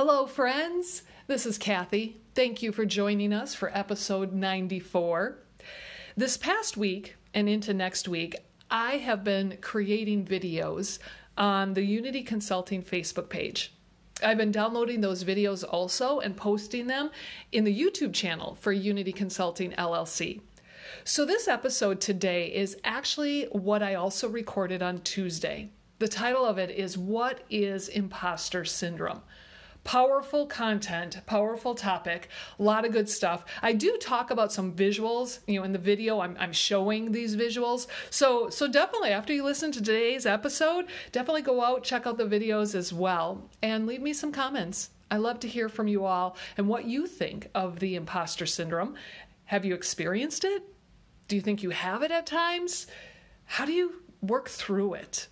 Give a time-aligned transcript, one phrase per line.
[0.00, 1.02] Hello, friends.
[1.26, 2.20] This is Kathy.
[2.32, 5.38] Thank you for joining us for episode 94.
[6.16, 8.36] This past week and into next week,
[8.70, 11.00] I have been creating videos
[11.36, 13.74] on the Unity Consulting Facebook page.
[14.22, 17.10] I've been downloading those videos also and posting them
[17.50, 20.40] in the YouTube channel for Unity Consulting LLC.
[21.02, 25.70] So, this episode today is actually what I also recorded on Tuesday.
[25.98, 29.22] The title of it is What is Imposter Syndrome?
[29.84, 32.28] Powerful content, powerful topic,
[32.58, 33.44] a lot of good stuff.
[33.62, 37.36] I do talk about some visuals, you know, in the video I'm, I'm showing these
[37.36, 37.86] visuals.
[38.10, 42.24] So so definitely after you listen to today's episode, definitely go out, check out the
[42.24, 44.90] videos as well, and leave me some comments.
[45.10, 48.94] I love to hear from you all and what you think of the imposter syndrome.
[49.44, 50.62] Have you experienced it?
[51.28, 52.86] Do you think you have it at times?
[53.46, 55.28] How do you work through it?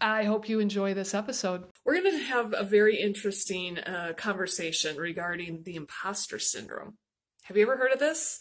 [0.00, 1.64] I hope you enjoy this episode.
[1.84, 6.98] We're going to have a very interesting uh, conversation regarding the imposter syndrome.
[7.44, 8.38] Have you ever heard of this?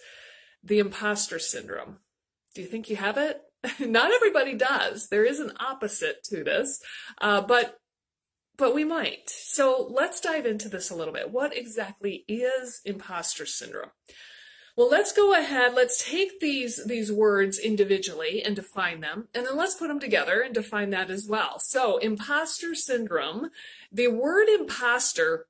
[0.64, 1.98] The imposter syndrome.
[2.54, 3.40] Do you think you have it?
[3.80, 5.08] Not everybody does.
[5.10, 6.80] There is an opposite to this,
[7.22, 7.78] uh, but
[8.58, 9.30] but we might.
[9.30, 11.32] So let's dive into this a little bit.
[11.32, 13.92] What exactly is imposter syndrome?
[14.78, 15.74] Well, let's go ahead.
[15.74, 20.40] Let's take these, these words individually and define them, and then let's put them together
[20.40, 21.58] and define that as well.
[21.58, 23.50] So, imposter syndrome,
[23.92, 25.48] the word imposter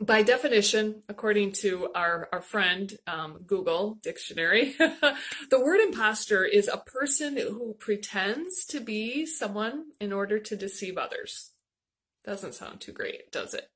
[0.00, 6.78] by definition, according to our, our friend um, Google Dictionary, the word imposter is a
[6.78, 11.50] person who pretends to be someone in order to deceive others.
[12.24, 13.68] Doesn't sound too great, does it?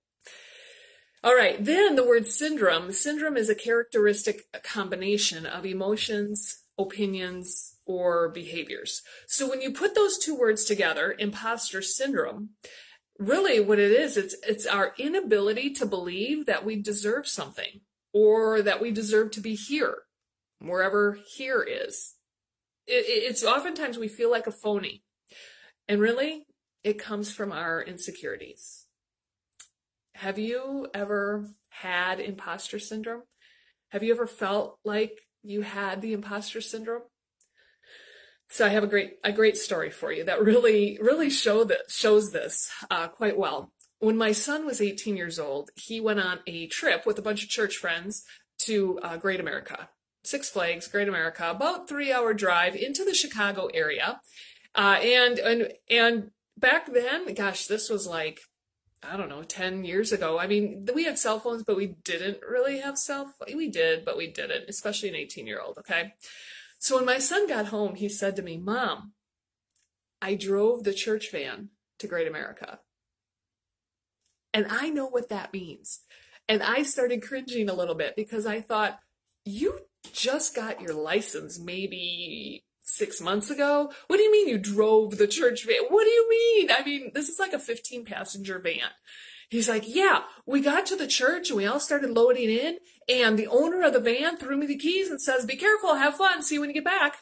[1.22, 2.92] All right, then the word syndrome.
[2.92, 9.02] Syndrome is a characteristic combination of emotions, opinions, or behaviors.
[9.26, 12.50] So when you put those two words together, imposter syndrome,
[13.18, 17.82] really what it is, it's it's our inability to believe that we deserve something
[18.14, 20.04] or that we deserve to be here,
[20.58, 22.14] wherever here is.
[22.86, 25.02] It, it's oftentimes we feel like a phony.
[25.86, 26.46] And really,
[26.82, 28.86] it comes from our insecurities
[30.20, 33.22] have you ever had imposter syndrome?
[33.88, 37.04] Have you ever felt like you had the imposter syndrome?
[38.50, 41.90] So I have a great a great story for you that really really show that
[41.90, 43.72] shows this uh, quite well.
[43.98, 47.42] When my son was 18 years old, he went on a trip with a bunch
[47.42, 48.24] of church friends
[48.66, 49.88] to uh, Great America,
[50.22, 54.20] Six Flags, Great America, about three hour drive into the Chicago area,
[54.74, 58.40] uh, and and and back then, gosh, this was like
[59.02, 60.38] I don't know, 10 years ago.
[60.38, 63.54] I mean, we had cell phones, but we didn't really have cell phones.
[63.54, 65.78] We did, but we didn't, especially an 18 year old.
[65.78, 66.12] Okay.
[66.78, 69.12] So when my son got home, he said to me, Mom,
[70.20, 72.80] I drove the church van to Great America.
[74.52, 76.00] And I know what that means.
[76.48, 78.98] And I started cringing a little bit because I thought,
[79.44, 79.80] you
[80.12, 82.64] just got your license maybe
[83.00, 83.90] six months ago.
[84.08, 85.84] What do you mean you drove the church van?
[85.88, 86.70] What do you mean?
[86.70, 88.90] I mean, this is like a 15 passenger van.
[89.48, 92.76] He's like, yeah, we got to the church and we all started loading in
[93.08, 96.16] and the owner of the van threw me the keys and says, be careful, have
[96.16, 97.16] fun, see you when you get back.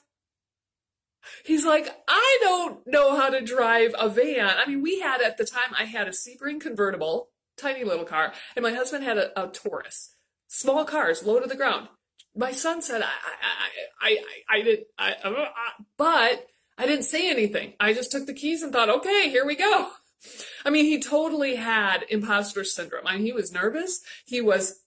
[1.45, 4.57] He's like, I don't know how to drive a van.
[4.59, 8.33] I mean, we had at the time, I had a Sebring convertible, tiny little car,
[8.57, 10.17] and my husband had a, a Taurus.
[10.49, 11.89] Small cars, low to the ground
[12.37, 15.49] my son said, I, I, I, I, I didn't, I, I,
[15.97, 16.47] but
[16.77, 17.75] I didn't say anything.
[17.81, 19.91] I just took the keys and thought, okay, here we go.
[20.65, 23.07] I mean, he totally had imposter syndrome.
[23.07, 24.01] I mean, he was nervous.
[24.25, 24.81] He was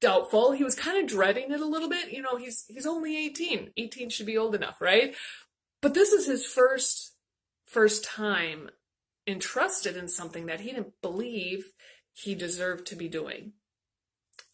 [0.00, 0.52] doubtful.
[0.52, 2.12] He was kind of dreading it a little bit.
[2.12, 3.72] You know, he's, he's only 18.
[3.76, 5.14] 18 should be old enough, right?
[5.80, 7.14] But this is his first,
[7.64, 8.70] first time
[9.26, 11.72] entrusted in something that he didn't believe
[12.12, 13.52] he deserved to be doing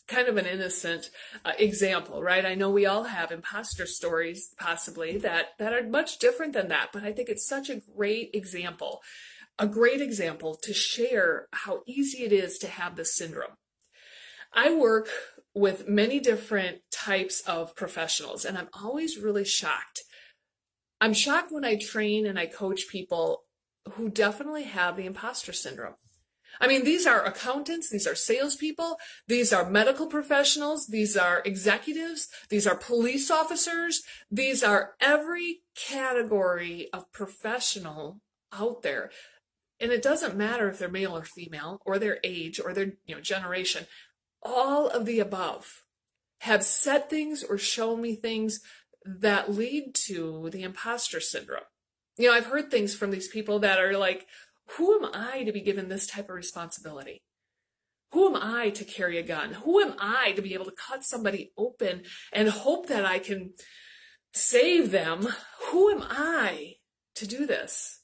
[0.08, 1.10] kind of an innocent
[1.44, 2.44] uh, example, right?
[2.44, 6.88] I know we all have imposter stories, possibly that that are much different than that,
[6.92, 9.00] but I think it's such a great example,
[9.58, 13.52] a great example to share how easy it is to have this syndrome.
[14.52, 15.08] I work
[15.54, 20.02] with many different types of professionals, and I'm always really shocked.
[21.00, 23.44] I'm shocked when I train and I coach people
[23.92, 25.94] who definitely have the imposter syndrome.
[26.60, 32.28] I mean, these are accountants, these are salespeople, these are medical professionals, these are executives,
[32.48, 38.20] these are police officers, these are every category of professional
[38.52, 39.10] out there.
[39.80, 43.14] And it doesn't matter if they're male or female, or their age, or their you
[43.14, 43.86] know generation.
[44.42, 45.84] All of the above
[46.40, 48.60] have said things or shown me things
[49.04, 51.64] that lead to the imposter syndrome.
[52.16, 54.26] You know, I've heard things from these people that are like,
[54.76, 57.22] who am I to be given this type of responsibility?
[58.12, 59.52] Who am I to carry a gun?
[59.52, 63.52] Who am I to be able to cut somebody open and hope that I can
[64.32, 65.28] save them?
[65.70, 66.74] Who am I
[67.16, 68.00] to do this?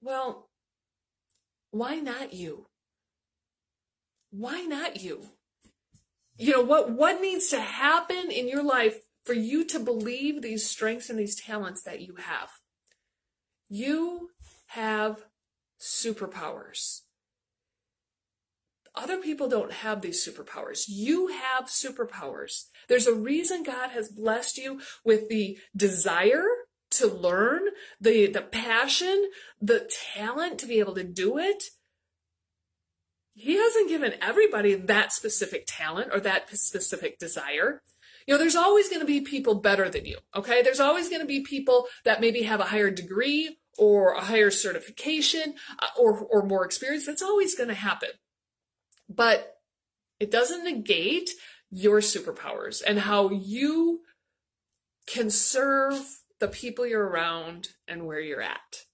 [0.00, 0.50] Well,
[1.70, 2.66] why not you?
[4.30, 5.30] Why not you?
[6.36, 10.68] You know, what, what needs to happen in your life for you to believe these
[10.68, 12.50] strengths and these talents that you have?
[13.68, 14.30] You
[14.74, 15.22] have
[15.80, 17.02] superpowers.
[18.94, 20.84] Other people don't have these superpowers.
[20.88, 22.64] You have superpowers.
[22.88, 26.44] There's a reason God has blessed you with the desire
[26.92, 27.62] to learn,
[28.00, 29.30] the, the passion,
[29.60, 31.64] the talent to be able to do it.
[33.34, 37.82] He hasn't given everybody that specific talent or that specific desire.
[38.26, 40.18] You know, there's always going to be people better than you.
[40.36, 40.62] Okay.
[40.62, 44.50] There's always going to be people that maybe have a higher degree or a higher
[44.50, 47.06] certification uh, or, or more experience.
[47.06, 48.10] That's always going to happen.
[49.08, 49.56] But
[50.20, 51.30] it doesn't negate
[51.70, 54.00] your superpowers and how you
[55.06, 56.00] can serve
[56.40, 58.84] the people you're around and where you're at.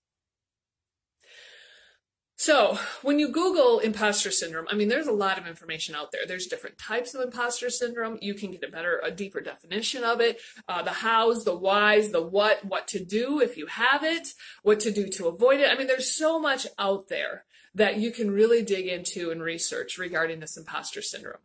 [2.40, 6.22] So, when you Google imposter syndrome, I mean, there's a lot of information out there.
[6.26, 8.16] There's different types of imposter syndrome.
[8.22, 10.40] You can get a better, a deeper definition of it.
[10.66, 14.28] Uh, the hows, the whys, the what, what to do if you have it,
[14.62, 15.70] what to do to avoid it.
[15.70, 17.44] I mean, there's so much out there
[17.74, 21.42] that you can really dig into and research regarding this imposter syndrome.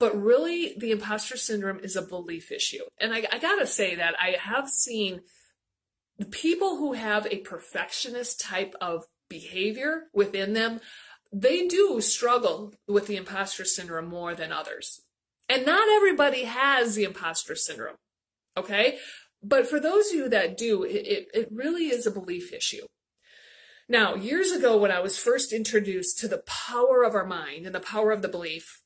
[0.00, 2.82] But really, the imposter syndrome is a belief issue.
[2.98, 5.20] And I, I gotta say that I have seen
[6.18, 10.80] the people who have a perfectionist type of behavior within them,
[11.32, 15.02] they do struggle with the imposter syndrome more than others.
[15.48, 17.96] And not everybody has the imposter syndrome.
[18.56, 18.98] Okay.
[19.42, 22.86] But for those of you that do, it, it, really is a belief issue.
[23.88, 27.74] Now, years ago, when I was first introduced to the power of our mind and
[27.74, 28.80] the power of the belief,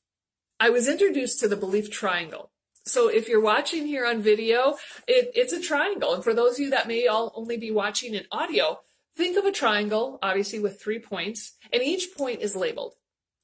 [0.59, 2.51] I was introduced to the belief triangle.
[2.85, 4.75] So if you're watching here on video,
[5.07, 6.13] it, it's a triangle.
[6.13, 8.79] And for those of you that may all only be watching in audio,
[9.19, 12.95] think of a triangle, obviously with three points, and each point is labeled.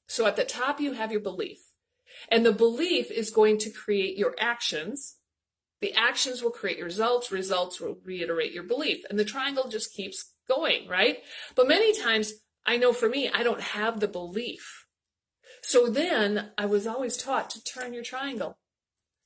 [0.07, 1.59] So at the top, you have your belief.
[2.29, 5.17] And the belief is going to create your actions.
[5.81, 7.29] The actions will create your results.
[7.29, 9.03] Results will reiterate your belief.
[9.09, 11.17] And the triangle just keeps going, right?
[11.55, 12.31] But many times,
[12.65, 14.85] I know for me, I don't have the belief.
[15.61, 18.57] So then I was always taught to turn your triangle.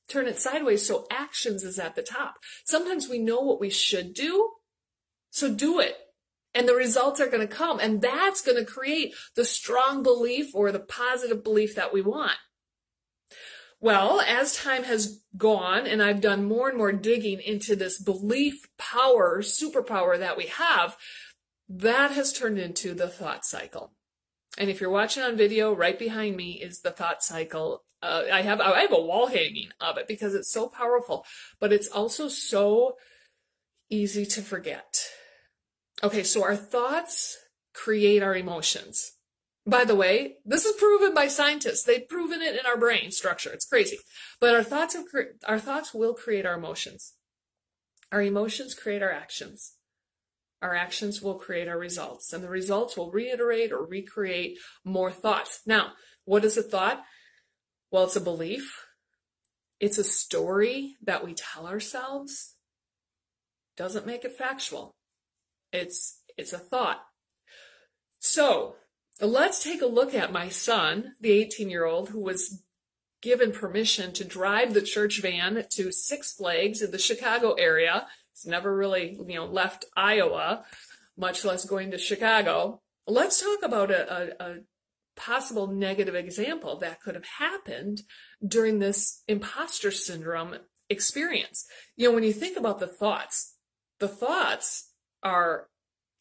[0.08, 2.38] Turn it sideways so actions is at the top.
[2.64, 4.50] Sometimes we know what we should do,
[5.30, 5.96] so do it.
[6.54, 7.78] And the results are going to come.
[7.78, 12.36] And that's going to create the strong belief or the positive belief that we want.
[13.80, 18.68] Well, as time has gone and I've done more and more digging into this belief
[18.76, 20.98] power, superpower that we have,
[21.68, 23.92] that has turned into the thought cycle.
[24.58, 27.84] And if you're watching on video, right behind me is the thought cycle.
[28.02, 31.24] Uh, I have I have a wall hanging of it because it's so powerful,
[31.60, 32.96] but it's also so
[33.88, 34.89] easy to forget.
[36.02, 37.36] Okay, so our thoughts
[37.74, 39.12] create our emotions.
[39.66, 41.84] By the way, this is proven by scientists.
[41.84, 43.52] They've proven it in our brain structure.
[43.52, 43.98] It's crazy.
[44.40, 45.04] But our thoughts have,
[45.46, 47.14] our thoughts will create our emotions.
[48.10, 49.74] Our emotions create our actions.
[50.62, 55.60] Our actions will create our results, and the results will reiterate or recreate more thoughts.
[55.66, 55.92] Now,
[56.24, 57.02] what is a thought?
[57.90, 58.84] Well, it's a belief.
[59.78, 62.56] It's a story that we tell ourselves.
[63.76, 64.94] Doesn't make it factual.
[65.72, 67.00] It's it's a thought.
[68.18, 68.76] So,
[69.20, 72.62] let's take a look at my son, the 18 year old who was
[73.22, 78.06] given permission to drive the church van to Six Flags in the Chicago area.
[78.32, 80.64] He's never really, you know, left Iowa,
[81.16, 82.80] much less going to Chicago.
[83.06, 84.12] Let's talk about a,
[84.42, 84.56] a, a
[85.16, 88.02] possible negative example that could have happened
[88.46, 90.56] during this imposter syndrome
[90.88, 91.66] experience.
[91.96, 93.56] You know, when you think about the thoughts,
[93.98, 94.89] the thoughts
[95.22, 95.68] are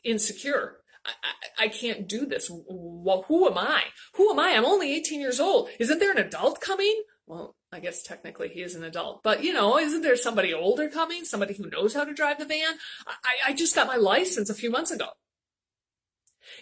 [0.03, 0.77] insecure.
[1.06, 2.51] I, I, can't do this.
[2.68, 3.84] Well, who am I?
[4.15, 4.50] Who am I?
[4.50, 5.70] I'm only 18 years old.
[5.79, 7.03] Isn't there an adult coming?
[7.25, 10.89] Well, I guess technically he is an adult, but you know, isn't there somebody older
[10.89, 11.25] coming?
[11.25, 12.74] Somebody who knows how to drive the van?
[13.08, 15.10] I, I just got my license a few months ago.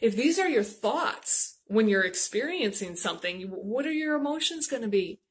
[0.01, 4.89] If these are your thoughts when you're experiencing something, what are your emotions going to
[4.89, 5.21] be?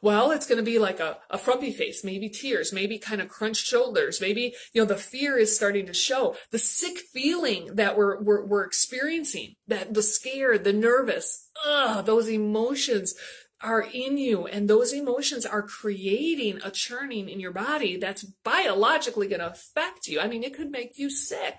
[0.00, 3.28] Well, it's going to be like a, a frumpy face, maybe tears, maybe kind of
[3.28, 4.20] crunched shoulders.
[4.20, 8.46] Maybe, you know, the fear is starting to show the sick feeling that we're, we're,
[8.46, 13.14] we're experiencing, that the scared, the nervous, ugh, those emotions
[13.60, 19.26] are in you and those emotions are creating a churning in your body that's biologically
[19.26, 20.20] going to affect you.
[20.20, 21.56] I mean, it could make you sick.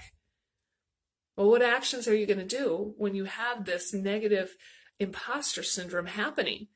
[1.36, 4.56] Well, what actions are you going to do when you have this negative
[5.00, 6.68] imposter syndrome happening?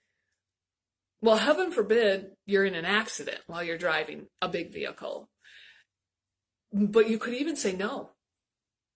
[1.23, 5.29] Well, heaven forbid you're in an accident while you're driving a big vehicle.
[6.73, 8.09] But you could even say, no,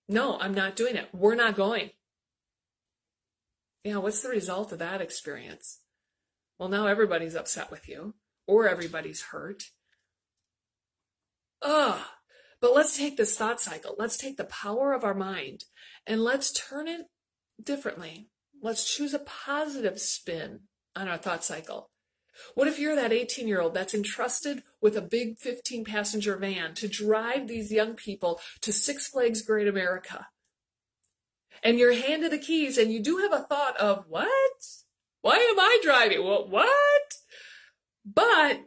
[0.10, 1.08] no, I'm not doing it.
[1.14, 1.92] We're not going.
[3.86, 5.80] Yeah, what's the result of that experience?
[6.60, 8.14] Well, now everybody's upset with you
[8.46, 9.64] or everybody's hurt.
[11.62, 12.02] Ugh.
[12.60, 13.96] But let's take this thought cycle.
[13.98, 15.64] Let's take the power of our mind
[16.06, 17.06] and let's turn it
[17.64, 18.28] differently.
[18.62, 21.90] Let's choose a positive spin on our thought cycle.
[22.56, 26.74] What if you're that 18 year old that's entrusted with a big 15 passenger van
[26.76, 30.28] to drive these young people to Six Flags Great America?
[31.64, 34.30] And you're handed the keys and you do have a thought of, what?
[35.22, 36.24] Why am I driving?
[36.24, 36.50] What?
[36.50, 37.14] What?
[38.06, 38.62] But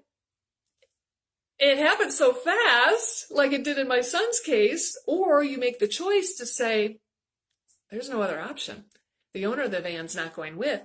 [1.58, 5.88] it happens so fast, like it did in my son's case, or you make the
[5.88, 6.98] choice to say,
[7.90, 8.84] there's no other option.
[9.34, 10.82] The owner of the van's not going with.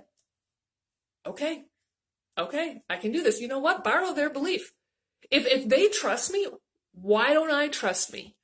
[1.25, 1.65] Okay,
[2.37, 3.41] okay, I can do this.
[3.41, 3.83] You know what?
[3.83, 4.71] Borrow their belief.
[5.31, 6.47] If if they trust me,
[6.93, 8.35] why don't I trust me?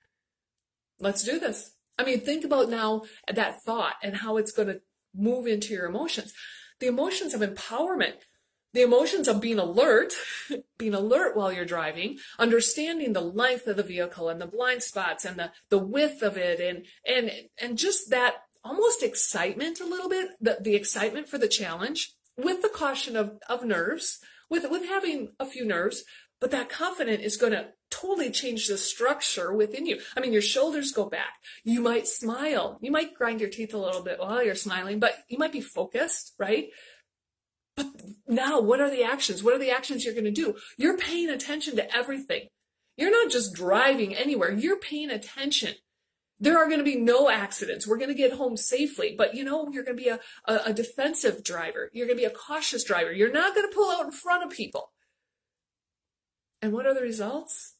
[0.99, 1.71] Let's do this.
[1.97, 4.81] I mean, think about now that thought and how it's going to
[5.15, 6.33] move into your emotions.
[6.79, 8.15] The emotions of empowerment,
[8.73, 10.13] the emotions of being alert,
[10.77, 15.25] being alert while you're driving, understanding the length of the vehicle and the blind spots
[15.25, 20.09] and the, the width of it and, and, and just that almost excitement a little
[20.09, 24.19] bit, the, the excitement for the challenge with the caution of, of nerves,
[24.49, 26.03] with, with having a few nerves,
[26.39, 29.99] but that confident is going to totally change the structure within you.
[30.17, 31.35] I mean, your shoulders go back.
[31.63, 32.79] You might smile.
[32.81, 35.61] You might grind your teeth a little bit while you're smiling, but you might be
[35.61, 36.69] focused, right?
[37.75, 37.87] But
[38.27, 39.43] now what are the actions?
[39.43, 40.55] What are the actions you're going to do?
[40.77, 42.47] You're paying attention to everything.
[42.97, 44.51] You're not just driving anywhere.
[44.51, 45.75] You're paying attention
[46.41, 47.87] there are going to be no accidents.
[47.87, 49.13] We're going to get home safely.
[49.15, 51.89] But you know, you're going to be a, a, a defensive driver.
[51.93, 53.13] You're going to be a cautious driver.
[53.13, 54.91] You're not going to pull out in front of people.
[56.61, 57.75] And what are the results?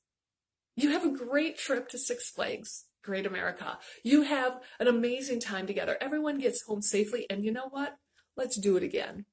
[0.75, 3.79] You have a great trip to Six Flags, Great America.
[4.03, 5.97] You have an amazing time together.
[5.99, 7.25] Everyone gets home safely.
[7.29, 7.97] And you know what?
[8.37, 9.25] Let's do it again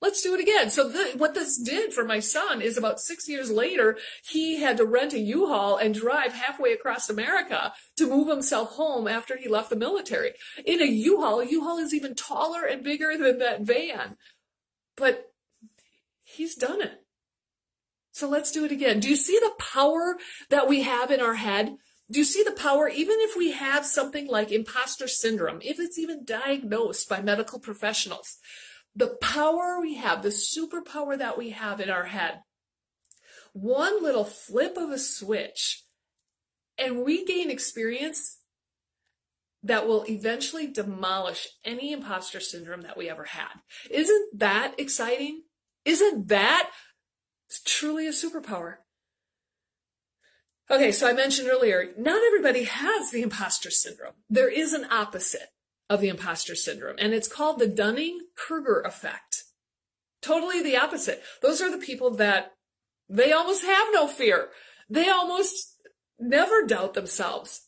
[0.00, 0.70] let's do it again.
[0.70, 4.84] So what this did for my son is about six years later, he had to
[4.84, 9.70] rent a U-Haul and drive halfway across America to move himself home after he left
[9.70, 10.32] the military.
[10.64, 14.16] In a U-Haul, a U-Haul is even taller and bigger than that van.
[14.96, 15.32] But
[16.22, 17.04] he's done it.
[18.12, 19.00] So let's do it again.
[19.00, 20.16] Do you see the power
[20.48, 21.76] that we have in our head?
[22.10, 25.98] Do you see the power, even if we have something like imposter syndrome, if it's
[25.98, 28.38] even diagnosed by medical professionals?
[28.94, 32.40] The power we have, the superpower that we have in our head,
[33.52, 35.84] one little flip of a switch,
[36.78, 38.38] and we gain experience
[39.62, 43.60] that will eventually demolish any imposter syndrome that we ever had.
[43.90, 45.42] Isn't that exciting?
[45.84, 46.70] Isn't that
[47.66, 48.76] truly a superpower?
[50.70, 54.14] Okay, so I mentioned earlier, not everybody has the imposter syndrome.
[54.28, 55.48] There is an opposite
[55.90, 59.44] of the imposter syndrome, and it's called the Dunning Kruger effect.
[60.22, 61.20] Totally the opposite.
[61.42, 62.52] Those are the people that
[63.08, 64.50] they almost have no fear.
[64.88, 65.76] They almost
[66.18, 67.66] never doubt themselves.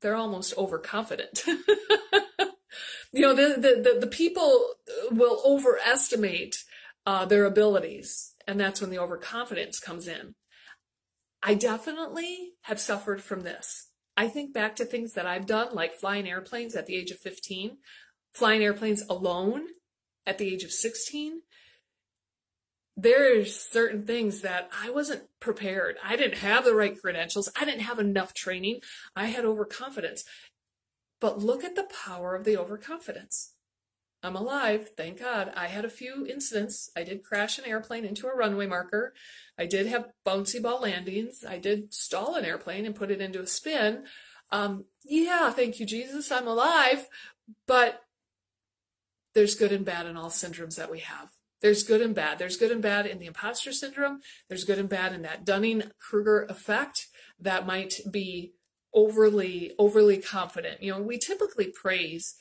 [0.00, 1.42] They're almost overconfident.
[3.12, 4.74] you know, the, the, the, the, people
[5.10, 6.64] will overestimate
[7.04, 10.34] uh, their abilities, and that's when the overconfidence comes in.
[11.42, 13.89] I definitely have suffered from this.
[14.16, 17.18] I think back to things that I've done, like flying airplanes at the age of
[17.18, 17.78] 15,
[18.32, 19.66] flying airplanes alone
[20.26, 21.42] at the age of 16.
[22.96, 25.96] There's certain things that I wasn't prepared.
[26.04, 27.50] I didn't have the right credentials.
[27.58, 28.80] I didn't have enough training.
[29.16, 30.24] I had overconfidence.
[31.20, 33.54] But look at the power of the overconfidence.
[34.22, 35.50] I'm alive, thank God.
[35.56, 36.90] I had a few incidents.
[36.94, 39.14] I did crash an airplane into a runway marker.
[39.58, 41.42] I did have bouncy ball landings.
[41.48, 44.04] I did stall an airplane and put it into a spin.
[44.52, 46.30] Um, yeah, thank you, Jesus.
[46.30, 47.08] I'm alive.
[47.66, 48.02] But
[49.34, 51.30] there's good and bad in all syndromes that we have.
[51.62, 52.38] There's good and bad.
[52.38, 54.20] There's good and bad in the imposter syndrome.
[54.48, 57.08] There's good and bad in that Dunning Kruger effect
[57.38, 58.54] that might be
[58.92, 60.82] overly, overly confident.
[60.82, 62.34] You know, we typically praise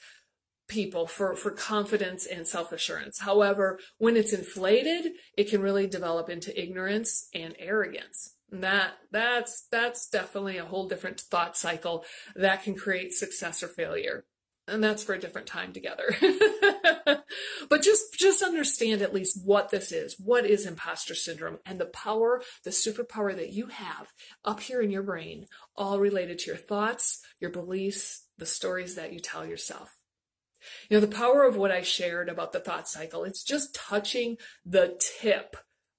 [0.70, 3.20] people for, for confidence and self-assurance.
[3.20, 8.36] However, when it's inflated, it can really develop into ignorance and arrogance.
[8.52, 13.68] And that that's that's definitely a whole different thought cycle that can create success or
[13.68, 14.26] failure.
[14.68, 16.16] And that's for a different time together.
[17.70, 20.16] but just just understand at least what this is.
[20.20, 24.12] What is imposter syndrome and the power, the superpower that you have
[24.46, 25.46] up here in your brain,
[25.76, 29.99] all related to your thoughts, your beliefs, the stories that you tell yourself.
[30.90, 34.38] You know, the power of what I shared about the thought cycle, it's just touching
[34.66, 35.56] the tip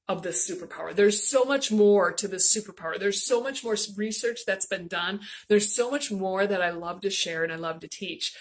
[0.09, 0.95] of this superpower.
[0.95, 2.99] There's so much more to this superpower.
[2.99, 5.21] There's so much more research that's been done.
[5.49, 8.35] There's so much more that I love to share and I love to teach.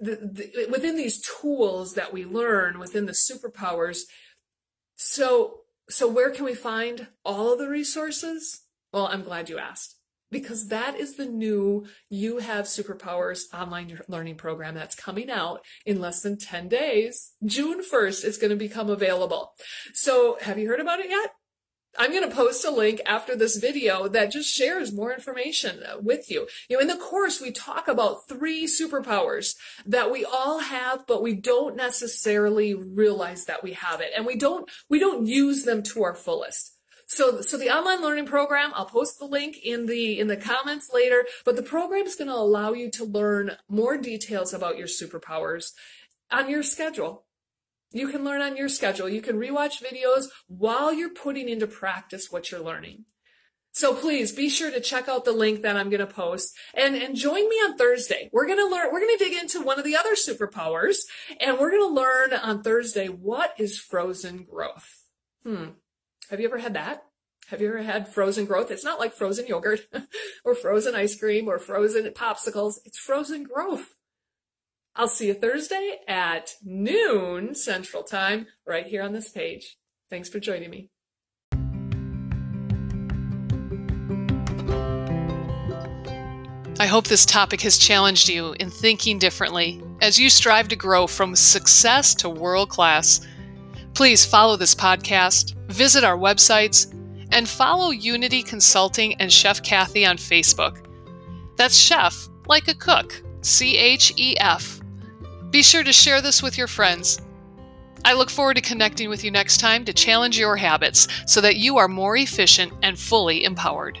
[0.00, 4.02] The, the, within these tools that we learn within the superpowers,
[4.96, 8.62] so so where can we find all of the resources?
[8.92, 9.96] Well, I'm glad you asked
[10.34, 16.00] because that is the new You Have Superpowers online learning program that's coming out in
[16.00, 17.32] less than 10 days.
[17.46, 19.52] June 1st is going to become available.
[19.94, 21.30] So have you heard about it yet?
[21.96, 26.28] I'm going to post a link after this video that just shares more information with
[26.28, 26.48] you.
[26.68, 29.54] You know, in the course, we talk about three superpowers
[29.86, 34.10] that we all have, but we don't necessarily realize that we have it.
[34.16, 36.73] And we don't, we don't use them to our fullest.
[37.06, 40.90] So, so the online learning program, I'll post the link in the, in the comments
[40.92, 44.86] later, but the program is going to allow you to learn more details about your
[44.86, 45.72] superpowers
[46.30, 47.26] on your schedule.
[47.92, 49.08] You can learn on your schedule.
[49.08, 53.04] You can rewatch videos while you're putting into practice what you're learning.
[53.74, 56.94] So please be sure to check out the link that I'm going to post and,
[56.94, 58.30] and join me on Thursday.
[58.32, 60.98] We're going to learn, we're going to dig into one of the other superpowers
[61.40, 65.08] and we're going to learn on Thursday what is frozen growth.
[65.42, 65.70] Hmm.
[66.30, 67.04] Have you ever had that?
[67.48, 68.70] Have you ever had frozen growth?
[68.70, 69.86] It's not like frozen yogurt
[70.44, 72.78] or frozen ice cream or frozen popsicles.
[72.86, 73.94] It's frozen growth.
[74.96, 79.76] I'll see you Thursday at noon Central Time right here on this page.
[80.08, 80.88] Thanks for joining me.
[86.80, 91.06] I hope this topic has challenged you in thinking differently as you strive to grow
[91.06, 93.20] from success to world class.
[93.94, 96.92] Please follow this podcast, visit our websites,
[97.30, 100.84] and follow Unity Consulting and Chef Kathy on Facebook.
[101.56, 104.80] That's chef, like a cook, C H E F.
[105.50, 107.20] Be sure to share this with your friends.
[108.04, 111.56] I look forward to connecting with you next time to challenge your habits so that
[111.56, 114.00] you are more efficient and fully empowered.